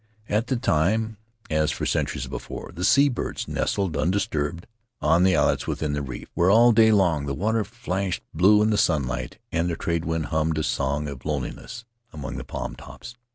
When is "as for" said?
1.51-1.85